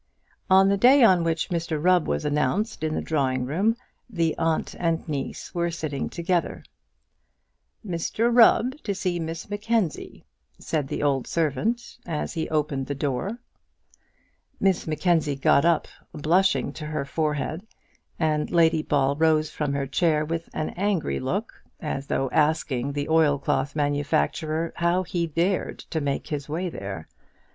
[0.49, 3.77] On the day on which Mr Rubb was announced in the drawing room,
[4.09, 6.63] the aunt and niece were sitting together.
[7.85, 10.25] "Mr Rubb to see Miss Mackenzie,"
[10.57, 13.37] said the old servant, as he opened the door.
[14.59, 17.61] Miss Mackenzie got up, blushing to her forehead,
[18.17, 23.07] and Lady Ball rose from her chair with an angry look, as though asking the
[23.07, 27.07] oilcloth manufacturer how he dared to make his way in there.